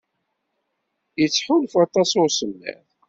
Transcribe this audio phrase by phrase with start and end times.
[1.19, 2.83] Yettḥulfu aṭas i usemmiḍ.